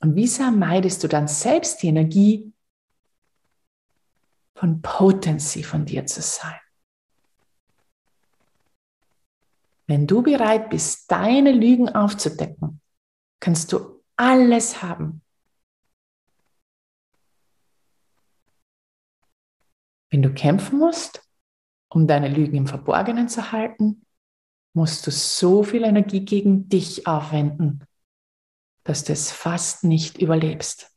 Und 0.00 0.16
wie 0.16 0.26
sehr 0.26 0.50
meidest 0.50 1.04
du 1.04 1.08
dann 1.08 1.28
selbst 1.28 1.82
die 1.82 1.88
Energie 1.88 2.52
von 4.56 4.80
Potency 4.80 5.62
von 5.62 5.84
dir 5.84 6.06
zu 6.06 6.22
sein. 6.22 6.58
Wenn 9.86 10.06
du 10.06 10.22
bereit 10.22 10.70
bist, 10.70 11.10
deine 11.12 11.52
Lügen 11.52 11.88
aufzudecken, 11.90 12.80
kannst 13.38 13.72
du 13.72 14.02
alles 14.16 14.82
haben. 14.82 15.22
Wenn 20.10 20.22
du 20.22 20.32
kämpfen 20.32 20.78
musst, 20.78 21.22
um 21.88 22.06
deine 22.06 22.28
Lügen 22.28 22.56
im 22.56 22.66
Verborgenen 22.66 23.28
zu 23.28 23.52
halten, 23.52 24.06
musst 24.72 25.06
du 25.06 25.10
so 25.10 25.62
viel 25.62 25.84
Energie 25.84 26.24
gegen 26.24 26.68
dich 26.68 27.06
aufwenden, 27.06 27.84
dass 28.84 29.04
du 29.04 29.12
es 29.12 29.30
fast 29.30 29.84
nicht 29.84 30.18
überlebst. 30.18 30.90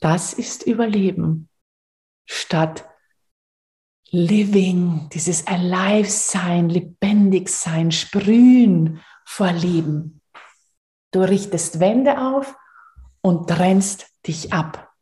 Das 0.00 0.32
ist 0.32 0.62
Überleben 0.62 1.48
statt 2.26 2.84
Living, 4.10 5.08
dieses 5.12 5.46
Alive-Sein, 5.46 6.68
lebendig 6.68 7.48
sein, 7.48 7.90
sprühen 7.90 9.00
vor 9.24 9.52
Leben. 9.52 10.20
Du 11.10 11.20
richtest 11.20 11.80
Wände 11.80 12.20
auf 12.20 12.56
und 13.20 13.48
trennst 13.48 14.06
dich 14.26 14.52
ab. 14.52 14.92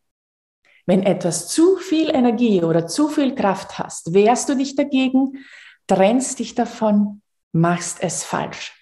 Wenn 0.86 1.02
etwas 1.02 1.48
zu 1.48 1.76
viel 1.76 2.10
Energie 2.10 2.62
oder 2.62 2.86
zu 2.86 3.08
viel 3.08 3.34
Kraft 3.34 3.78
hast, 3.78 4.14
wehrst 4.14 4.48
du 4.48 4.54
dich 4.54 4.76
dagegen, 4.76 5.44
trennst 5.86 6.38
dich 6.38 6.54
davon, 6.54 7.22
machst 7.52 8.02
es 8.02 8.24
falsch. 8.24 8.72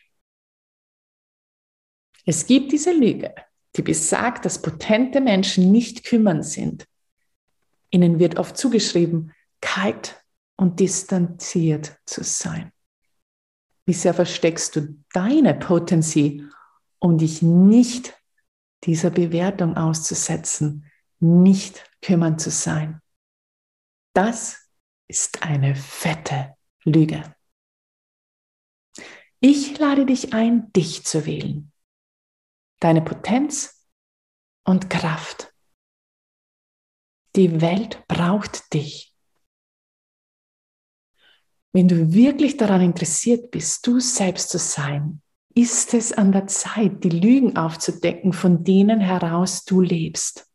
Es 2.25 2.47
gibt 2.47 2.73
diese 2.73 2.93
Lüge, 2.93 3.35
die 3.77 3.83
besagt, 3.83 4.45
dass 4.45 4.63
potente 4.63 5.21
Menschen 5.21 5.73
nicht 5.73 6.05
kümmern 6.05 6.43
sind. 6.43 6.87
Ihnen 7.93 8.19
wird 8.19 8.39
oft 8.39 8.57
zugeschrieben, 8.57 9.33
kalt 9.61 10.25
und 10.57 10.81
distanziert 10.81 11.97
zu 12.07 12.25
sein. 12.25 12.73
Wie 13.85 13.93
sehr 13.93 14.15
versteckst 14.15 14.77
du 14.77 15.05
deine 15.13 15.55
Potency, 15.55 16.45
um 16.99 17.19
dich 17.19 17.43
nicht 17.43 18.19
dieser 18.85 19.11
Bewertung 19.11 19.77
auszusetzen, 19.77 20.91
nicht 21.21 21.85
kümmern 22.01 22.39
zu 22.39 22.51
sein? 22.51 23.01
Das 24.15 24.69
ist 25.09 25.43
eine 25.43 25.75
fette 25.75 26.57
Lüge. 26.85 27.35
Ich 29.41 29.79
lade 29.79 30.07
dich 30.07 30.33
ein, 30.33 30.73
dich 30.73 31.05
zu 31.05 31.27
wählen. 31.27 31.73
Deine 32.81 33.03
Potenz 33.03 33.87
und 34.65 34.89
Kraft 34.89 35.52
die 37.37 37.61
Welt 37.61 38.07
braucht 38.09 38.73
dich. 38.75 39.15
Wenn 41.73 41.89
du 41.89 42.13
wirklich 42.13 42.59
daran 42.59 42.83
interessiert 42.83 43.51
bist, 43.51 43.87
du 43.87 43.99
selbst 43.99 44.51
zu 44.51 44.59
sein, 44.59 45.23
ist 45.55 45.95
es 45.95 46.13
an 46.13 46.33
der 46.33 46.47
Zeit, 46.47 47.03
die 47.05 47.11
Lügen 47.11 47.57
aufzudecken, 47.57 48.33
von 48.33 48.65
denen 48.65 49.01
heraus 49.01 49.65
du 49.65 49.81
lebst. 49.81 50.47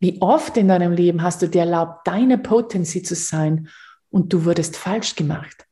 Wie 0.00 0.20
oft 0.20 0.56
in 0.56 0.68
deinem 0.68 0.92
Leben 0.92 1.22
hast 1.22 1.42
du 1.42 1.48
dir 1.48 1.60
erlaubt, 1.60 2.06
deine 2.06 2.38
Potency 2.38 3.02
zu 3.02 3.14
sein 3.14 3.68
und 4.10 4.32
du 4.32 4.44
wurdest 4.44 4.76
falsch 4.76 5.16
gemacht. 5.16 5.66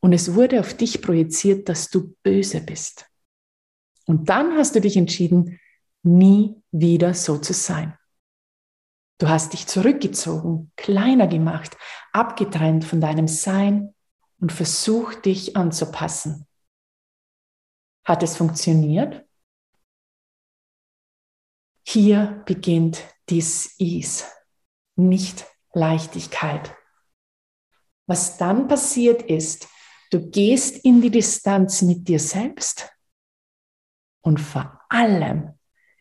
Und 0.00 0.12
es 0.12 0.34
wurde 0.34 0.60
auf 0.60 0.74
dich 0.74 1.02
projiziert, 1.02 1.68
dass 1.68 1.90
du 1.90 2.16
böse 2.22 2.60
bist. 2.60 3.06
Und 4.06 4.28
dann 4.28 4.56
hast 4.56 4.74
du 4.74 4.80
dich 4.80 4.96
entschieden, 4.96 5.60
nie 6.02 6.56
wieder 6.72 7.14
so 7.14 7.38
zu 7.38 7.52
sein. 7.52 7.96
Du 9.20 9.28
hast 9.28 9.52
dich 9.52 9.66
zurückgezogen, 9.66 10.72
kleiner 10.76 11.26
gemacht, 11.26 11.76
abgetrennt 12.10 12.86
von 12.86 13.02
deinem 13.02 13.28
Sein 13.28 13.94
und 14.40 14.50
versucht 14.50 15.26
dich 15.26 15.58
anzupassen. 15.58 16.46
Hat 18.02 18.22
es 18.22 18.38
funktioniert? 18.38 19.28
Hier 21.86 22.42
beginnt 22.46 23.04
dies 23.28 23.78
Ease, 23.78 24.24
nicht 24.96 25.44
Leichtigkeit. 25.74 26.74
Was 28.06 28.38
dann 28.38 28.68
passiert 28.68 29.20
ist, 29.20 29.68
du 30.10 30.30
gehst 30.30 30.82
in 30.82 31.02
die 31.02 31.10
Distanz 31.10 31.82
mit 31.82 32.08
dir 32.08 32.20
selbst 32.20 32.90
und 34.22 34.40
vor 34.40 34.80
allem 34.88 35.59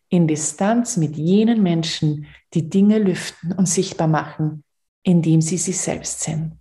in 0.10 0.28
Distanz 0.28 0.98
mit 0.98 1.16
jenen 1.16 1.62
Menschen, 1.64 2.26
die 2.54 2.70
Dinge 2.70 2.98
lüften 2.98 3.54
und 3.54 3.68
sichtbar 3.68 4.08
machen, 4.08 4.64
indem 5.04 5.42
sie 5.42 5.58
sie 5.58 5.74
selbst 5.74 6.22
sind. 6.22 6.58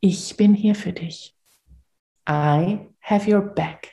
Ich 0.00 0.36
bin 0.36 0.54
hier 0.54 0.74
für 0.74 0.92
dich. 0.92 1.36
I 2.28 2.78
have 3.00 3.30
your 3.30 3.42
back. 3.42 3.88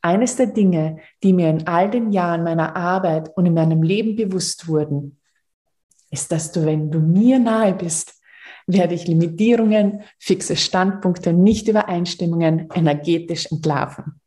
Eines 0.00 0.36
der 0.36 0.46
Dinge, 0.46 1.00
die 1.22 1.32
mir 1.32 1.50
in 1.50 1.66
all 1.66 1.90
den 1.90 2.12
Jahren 2.12 2.44
meiner 2.44 2.76
Arbeit 2.76 3.36
und 3.36 3.46
in 3.46 3.54
meinem 3.54 3.82
Leben 3.82 4.16
bewusst 4.16 4.68
wurden, 4.68 5.18
ist, 6.10 6.30
dass 6.30 6.52
du, 6.52 6.64
wenn 6.64 6.90
du 6.90 7.00
mir 7.00 7.38
nahe 7.38 7.74
bist, 7.74 8.14
werde 8.66 8.94
ich 8.94 9.06
Limitierungen, 9.06 10.02
fixe 10.18 10.56
Standpunkte, 10.56 11.32
Nichtübereinstimmungen 11.32 12.68
energetisch 12.74 13.50
entlarven. 13.50 14.20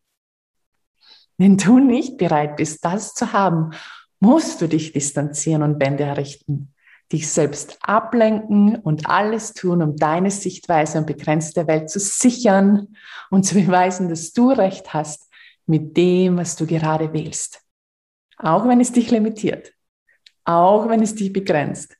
Wenn 1.38 1.58
du 1.58 1.80
nicht 1.80 2.18
bereit 2.18 2.58
bist, 2.58 2.86
das 2.86 3.14
zu 3.14 3.34
haben, 3.34 3.72
musst 4.20 4.62
du 4.62 4.68
dich 4.68 4.94
distanzieren 4.94 5.64
und 5.64 5.80
Bände 5.80 6.04
errichten, 6.04 6.74
dich 7.12 7.30
selbst 7.30 7.80
ablenken 7.82 8.76
und 8.76 9.10
alles 9.10 9.54
tun, 9.54 9.82
um 9.82 9.96
deine 9.98 10.32
Sichtweise 10.32 11.00
und 11.00 11.08
begrenzte 11.08 11.68
Welt 11.68 11.90
zu 11.90 12.00
sichern 12.00 12.96
und 13.30 13.44
zu 13.44 13.56
beweisen, 13.56 14.10
dass 14.10 14.34
du 14.34 14.52
recht 14.52 14.94
hast 14.94 15.30
mit 15.66 15.98
dem, 15.98 16.38
was 16.38 16.56
du 16.56 16.66
gerade 16.66 17.14
wählst. 17.14 17.62
auch 18.38 18.68
wenn 18.68 18.80
es 18.82 18.92
dich 18.92 19.12
limitiert, 19.12 19.74
auch 20.46 20.90
wenn 20.90 21.02
es 21.02 21.16
dich 21.16 21.32
begrenzt. 21.32 21.98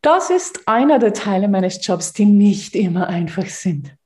Das 0.00 0.30
ist 0.30 0.68
einer 0.68 0.98
der 0.98 1.12
Teile 1.12 1.48
meines 1.48 1.84
Jobs, 1.86 2.12
die 2.12 2.26
nicht 2.26 2.74
immer 2.74 3.08
einfach 3.08 3.46
sind. 3.46 3.96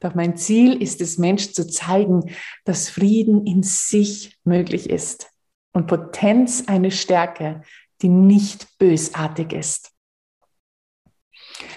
Doch 0.00 0.14
mein 0.14 0.36
Ziel 0.36 0.80
ist 0.80 1.00
es, 1.00 1.18
Menschen 1.18 1.54
zu 1.54 1.66
zeigen, 1.66 2.32
dass 2.64 2.88
Frieden 2.88 3.46
in 3.46 3.62
sich 3.62 4.38
möglich 4.44 4.88
ist 4.88 5.30
und 5.72 5.86
Potenz 5.86 6.64
eine 6.66 6.90
Stärke, 6.90 7.62
die 8.02 8.08
nicht 8.08 8.78
bösartig 8.78 9.52
ist. 9.52 9.92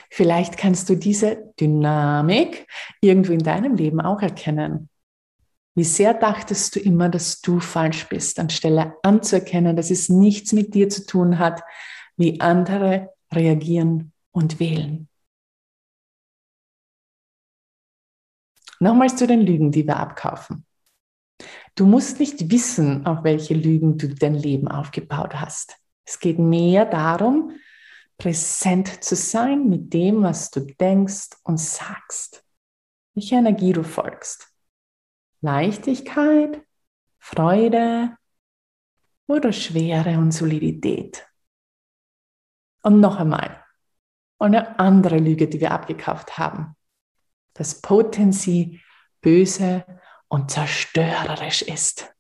Vielleicht 0.10 0.58
kannst 0.58 0.90
du 0.90 0.96
diese 0.96 1.54
Dynamik 1.60 2.68
irgendwo 3.02 3.34
in 3.34 3.44
deinem 3.44 3.76
Leben 3.76 4.00
auch 4.00 4.22
erkennen. 4.22 4.90
Wie 5.76 5.84
sehr 5.84 6.14
dachtest 6.14 6.76
du 6.76 6.80
immer, 6.80 7.10
dass 7.10 7.42
du 7.42 7.60
falsch 7.60 8.08
bist, 8.08 8.40
anstelle 8.40 8.94
anzuerkennen, 9.02 9.76
dass 9.76 9.90
es 9.90 10.10
nichts 10.10 10.54
mit 10.54 10.76
dir 10.76 10.88
zu 10.88 11.06
tun 11.06 11.40
hat, 11.40 11.62
wie 12.16 12.40
andere 12.40 13.10
reagieren 13.34 14.14
und 14.32 14.60
wählen. 14.60 15.10
Nochmals 18.84 19.16
zu 19.16 19.28
den 19.28 19.40
Lügen, 19.40 19.72
die 19.72 19.88
wir 19.88 19.96
abkaufen. 19.96 20.66
Du 21.74 21.86
musst 21.86 22.20
nicht 22.20 22.52
wissen, 22.52 23.06
auf 23.06 23.24
welche 23.24 23.54
Lügen 23.54 23.98
du 23.98 24.10
dein 24.14 24.36
Leben 24.36 24.68
aufgebaut 24.68 25.36
hast. 25.36 25.78
Es 26.04 26.20
geht 26.20 26.38
mehr 26.38 26.86
darum, 26.86 27.52
präsent 28.18 29.02
zu 29.02 29.16
sein 29.16 29.70
mit 29.70 29.94
dem, 29.94 30.22
was 30.24 30.52
du 30.52 30.60
denkst 30.60 31.30
und 31.44 31.62
sagst. 31.62 32.44
Welche 33.16 33.36
Energie 33.36 33.72
du 33.72 33.84
folgst. 33.84 34.54
Leichtigkeit, 35.40 36.62
Freude 37.20 38.18
oder 39.28 39.54
Schwere 39.54 40.18
und 40.18 40.32
Solidität. 40.32 41.26
Und 42.82 43.00
noch 43.00 43.16
einmal, 43.16 43.64
eine 44.40 44.78
andere 44.78 45.20
Lüge, 45.20 45.48
die 45.48 45.62
wir 45.62 45.72
abgekauft 45.72 46.38
haben. 46.38 46.76
Dass 47.54 47.82
Potency 47.82 48.82
böse 49.22 49.86
und 50.28 50.50
zerstörerisch 50.50 51.62
ist. 51.62 52.14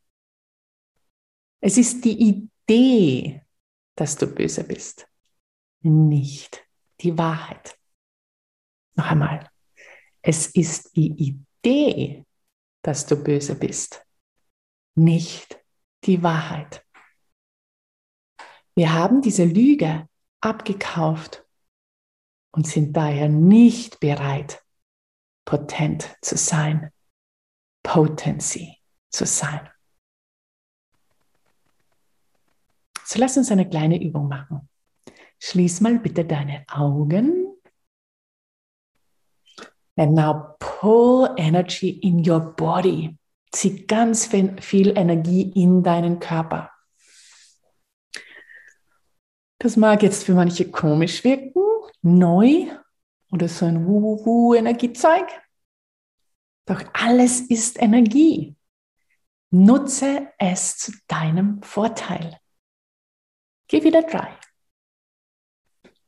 Es 1.62 1.78
ist 1.78 2.04
die 2.06 2.20
Idee, 2.20 3.42
dass 3.96 4.16
du 4.16 4.28
böse 4.28 4.64
bist, 4.64 5.08
nicht 5.82 6.66
die 7.02 7.18
Wahrheit. 7.18 7.78
Noch 8.96 9.06
einmal, 9.06 9.50
es 10.22 10.48
ist 10.48 10.96
die 10.96 11.12
Idee, 11.12 12.26
dass 12.84 13.06
du 13.06 13.16
böse 13.16 13.56
bist, 13.56 14.06
nicht 14.96 15.60
die 16.04 16.22
Wahrheit. 16.22 16.86
Wir 18.76 18.94
haben 18.94 19.22
diese 19.22 19.46
Lüge 19.46 20.08
abgekauft 20.42 21.46
und 22.52 22.68
sind 22.68 22.96
daher 22.96 23.30
nicht 23.30 24.00
bereit, 24.00 24.64
potent 25.46 26.16
zu 26.22 26.38
sein, 26.38 26.92
Potency 27.84 28.78
zu 29.10 29.26
sein. 29.26 29.70
So 33.06 33.20
lass 33.20 33.38
uns 33.38 33.52
eine 33.52 33.70
kleine 33.70 34.02
Übung 34.02 34.28
machen. 34.28 34.70
Schließ 35.40 35.82
mal 35.82 36.00
bitte 36.00 36.26
deine 36.26 36.66
Augen. 36.72 37.48
And 39.96 40.14
now 40.14 40.56
pull 40.60 41.30
energy 41.38 41.90
in 41.90 42.28
your 42.28 42.56
body. 42.56 43.18
Zieh 43.52 43.86
ganz 43.86 44.26
viel 44.26 44.98
Energie 44.98 45.52
in 45.54 45.84
deinen 45.84 46.20
Körper. 46.20 46.72
Das 49.60 49.78
mag 49.78 50.02
jetzt 50.02 50.24
für 50.24 50.34
manche 50.34 50.72
komisch 50.72 51.24
wirken, 51.24 51.62
neu 52.02 52.68
oder 53.34 53.50
so 53.50 53.66
ein 53.66 53.88
Wu-Wu-Energiezeug. 53.88 55.28
Doch 56.66 56.84
alles 56.94 57.42
ist 57.42 57.82
Energie. 57.82 58.56
Nutze 59.50 60.32
es 60.38 60.78
zu 60.78 60.92
deinem 61.08 61.62
Vorteil. 61.64 62.40
Give 63.68 63.88
it 63.88 63.96
a 63.96 64.04
try. 64.04 64.38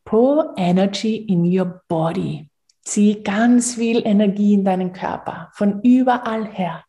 Pull 0.06 0.54
energy 0.56 1.16
in 1.16 1.44
your 1.46 1.84
body. 1.88 2.50
Zieh 2.84 3.24
ganz 3.24 3.74
viel 3.74 4.06
Energie 4.06 4.54
in 4.54 4.64
deinen 4.64 4.94
Körper, 4.94 5.52
von 5.56 5.82
überall 5.82 6.46
her. 6.46 6.86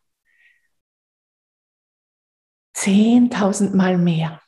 Zehntausend 2.73 3.73
Mal 3.73 3.97
mehr. 3.97 4.39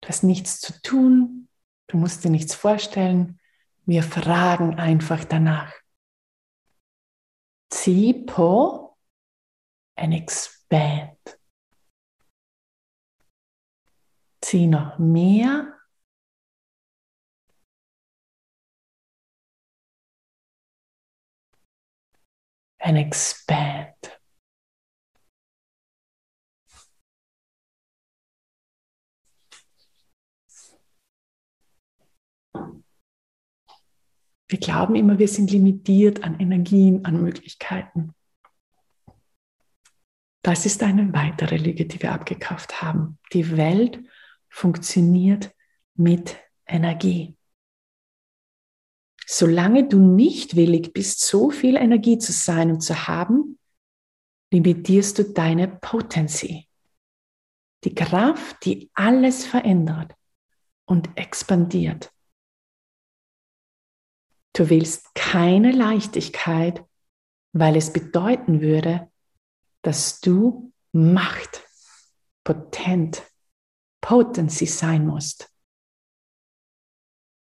Du 0.00 0.08
hast 0.08 0.22
nichts 0.22 0.60
zu 0.60 0.80
tun, 0.80 1.43
du 1.88 1.96
musst 1.96 2.24
dir 2.24 2.30
nichts 2.30 2.54
vorstellen. 2.54 3.40
Wir 3.86 4.02
fragen 4.02 4.78
einfach 4.78 5.24
danach. 5.24 5.72
See, 7.72 8.14
pull 8.26 8.90
and 9.96 10.14
expand. 10.14 11.18
Zieh 14.40 14.66
noch 14.66 14.98
mehr. 14.98 15.78
And 22.78 22.98
expand. 22.98 23.83
Wir 34.48 34.58
glauben 34.58 34.94
immer, 34.94 35.18
wir 35.18 35.28
sind 35.28 35.50
limitiert 35.50 36.22
an 36.22 36.38
Energien, 36.38 37.04
an 37.04 37.22
Möglichkeiten. 37.22 38.14
Das 40.42 40.66
ist 40.66 40.82
eine 40.82 41.12
weitere 41.14 41.56
Lüge, 41.56 41.86
die 41.86 42.02
wir 42.02 42.12
abgekauft 42.12 42.82
haben. 42.82 43.18
Die 43.32 43.56
Welt 43.56 44.04
funktioniert 44.50 45.54
mit 45.94 46.36
Energie. 46.66 47.36
Solange 49.26 49.88
du 49.88 49.98
nicht 49.98 50.54
willig 50.54 50.92
bist, 50.92 51.20
so 51.20 51.50
viel 51.50 51.76
Energie 51.76 52.18
zu 52.18 52.32
sein 52.32 52.70
und 52.70 52.82
zu 52.82 53.08
haben, 53.08 53.58
limitierst 54.52 55.18
du 55.18 55.24
deine 55.24 55.66
Potency. 55.66 56.68
Die 57.84 57.94
Kraft, 57.94 58.64
die 58.64 58.90
alles 58.94 59.46
verändert 59.46 60.14
und 60.84 61.08
expandiert. 61.16 62.13
Du 64.54 64.70
willst 64.70 65.14
keine 65.14 65.72
Leichtigkeit, 65.72 66.84
weil 67.52 67.76
es 67.76 67.92
bedeuten 67.92 68.60
würde, 68.60 69.10
dass 69.82 70.20
du 70.20 70.72
Macht, 70.92 71.62
potent, 72.44 73.24
Potency 74.00 74.66
sein 74.66 75.06
musst. 75.06 75.50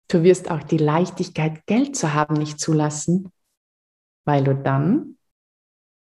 Du 0.06 0.22
wirst 0.22 0.50
auch 0.50 0.62
die 0.62 0.78
Leichtigkeit, 0.78 1.66
Geld 1.66 1.96
zu 1.96 2.14
haben, 2.14 2.34
nicht 2.34 2.60
zulassen, 2.60 3.32
weil 4.24 4.44
du 4.44 4.54
dann 4.54 5.18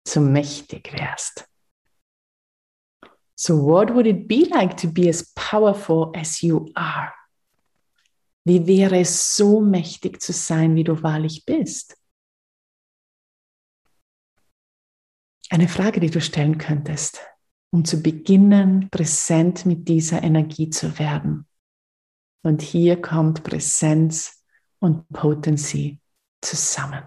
zu 0.05 0.21
mächtig 0.21 0.93
wärst. 0.93 1.49
So 3.35 3.65
what 3.65 3.95
would 3.95 4.07
it 4.07 4.29
be 4.29 4.47
like 4.51 4.77
to 4.77 4.89
be 4.89 5.09
as 5.09 5.33
powerful 5.35 6.13
as 6.15 6.43
you 6.43 6.71
are? 6.75 7.13
Wie 8.47 8.65
wäre 8.69 9.01
es 9.01 9.35
so 9.35 9.61
mächtig 9.61 10.23
zu 10.23 10.33
sein, 10.33 10.77
wie 10.77 10.85
du 10.85 11.03
wahrlich 11.03 11.45
bist? 11.45 11.99
Eine 15.51 15.67
Frage, 15.67 15.99
die 15.99 16.11
du 16.11 16.21
stellen 16.21 16.57
könntest, 16.57 17.27
um 17.73 17.85
zu 17.85 18.01
beginnen, 18.01 18.89
präsent 18.91 19.67
mit 19.67 19.89
dieser 19.89 20.23
Energie 20.23 20.71
zu 20.71 20.97
werden. 21.01 21.49
Und 22.45 22.63
hier 22.63 23.03
kommt 23.03 23.43
Präsenz 23.43 24.45
und 24.79 25.09
Potency 25.09 26.01
zusammen. 26.41 27.03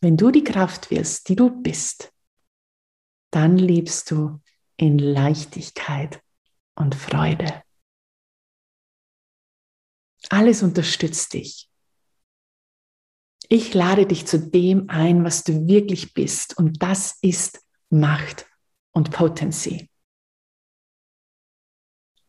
Wenn 0.00 0.16
du 0.16 0.30
die 0.30 0.44
Kraft 0.44 0.92
wirst, 0.92 1.28
die 1.28 1.34
du 1.34 1.50
bist, 1.50 2.12
dann 3.32 3.58
lebst 3.58 4.12
du 4.12 4.40
in 4.76 5.00
Leichtigkeit 5.00 6.22
und 6.76 6.94
Freude. 6.94 7.64
Alles 10.28 10.62
unterstützt 10.62 11.32
dich. 11.34 11.70
Ich 13.48 13.72
lade 13.72 14.06
dich 14.06 14.26
zu 14.26 14.38
dem 14.38 14.90
ein, 14.90 15.24
was 15.24 15.44
du 15.44 15.66
wirklich 15.66 16.12
bist. 16.12 16.58
Und 16.58 16.82
das 16.82 17.18
ist 17.22 17.64
Macht 17.88 18.46
und 18.92 19.10
Potency. 19.10 19.90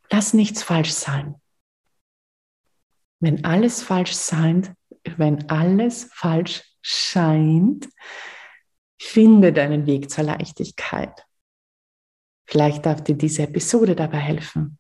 Lass 0.09 0.33
nichts 0.33 0.63
falsch 0.63 0.91
sein. 0.91 1.35
Wenn 3.19 3.43
alles 3.43 3.83
falsch 3.83 4.15
scheint, 4.15 4.73
wenn 5.17 5.49
alles 5.49 6.09
falsch 6.13 6.63
scheint, 6.81 7.89
Finde 9.01 9.53
deinen 9.53 9.85
Weg 9.85 10.12
zur 10.12 10.25
Leichtigkeit. 10.25 11.25
Vielleicht 12.45 12.85
darf 12.85 13.01
dir 13.01 13.15
diese 13.15 13.43
Episode 13.43 13.95
dabei 13.95 14.17
helfen. 14.17 14.77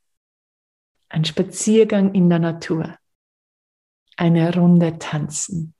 Ein 1.07 1.23
Spaziergang 1.23 2.13
in 2.13 2.29
der 2.29 2.39
Natur. 2.39 2.98
Eine 4.19 4.53
Runde 4.53 4.99
tanzen. 4.99 5.73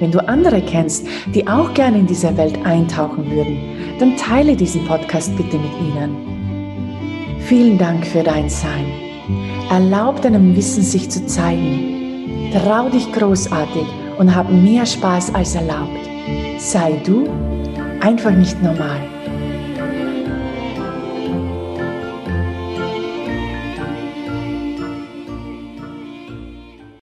Wenn 0.00 0.10
du 0.10 0.26
andere 0.26 0.62
kennst, 0.62 1.06
die 1.34 1.46
auch 1.46 1.74
gerne 1.74 1.98
in 1.98 2.06
diese 2.06 2.34
Welt 2.36 2.58
eintauchen 2.64 3.30
würden, 3.30 3.58
dann 3.98 4.16
teile 4.16 4.56
diesen 4.56 4.84
Podcast 4.86 5.36
bitte 5.36 5.58
mit 5.58 5.72
ihnen. 5.78 7.38
Vielen 7.40 7.76
Dank 7.76 8.06
für 8.06 8.22
dein 8.22 8.48
Sein. 8.48 8.86
Erlaub 9.70 10.22
deinem 10.22 10.56
Wissen 10.56 10.82
sich 10.82 11.10
zu 11.10 11.24
zeigen. 11.26 12.50
Trau 12.52 12.88
dich 12.88 13.12
großartig 13.12 13.86
und 14.18 14.34
hab 14.34 14.50
mehr 14.50 14.86
Spaß 14.86 15.34
als 15.34 15.54
erlaubt. 15.54 16.00
Sei 16.58 16.98
du 17.04 17.28
einfach 18.00 18.32
nicht 18.32 18.60
normal. 18.62 19.00